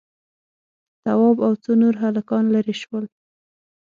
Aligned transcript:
تواب 1.03 1.37
او 1.47 1.53
څو 1.63 1.71
نور 1.81 1.95
هلکان 2.03 2.43
ليرې 2.53 2.75
شول. 2.81 3.05